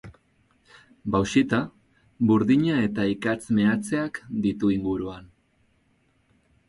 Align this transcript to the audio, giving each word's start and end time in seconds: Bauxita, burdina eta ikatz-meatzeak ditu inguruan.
Bauxita, 1.15 1.59
burdina 2.31 2.79
eta 2.87 3.05
ikatz-meatzeak 3.11 4.21
ditu 4.47 4.73
inguruan. 4.79 5.31